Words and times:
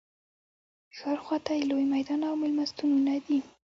ښار 0.97 1.17
خواته 1.25 1.51
یې 1.57 1.63
لوی 1.69 1.85
میدان 1.93 2.21
او 2.29 2.35
مېلمستونونه 2.43 3.13
دي. 3.25 3.39